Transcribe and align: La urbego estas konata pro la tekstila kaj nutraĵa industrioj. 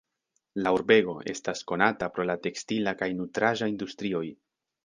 La 0.67 0.71
urbego 0.77 1.13
estas 1.33 1.61
konata 1.73 2.09
pro 2.15 2.27
la 2.31 2.39
tekstila 2.47 2.97
kaj 3.03 3.13
nutraĵa 3.21 3.73
industrioj. 3.77 4.27